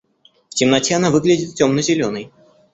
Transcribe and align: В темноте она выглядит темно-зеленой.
В 0.49 0.55
темноте 0.55 0.95
она 0.95 1.11
выглядит 1.11 1.53
темно-зеленой. 1.53 2.31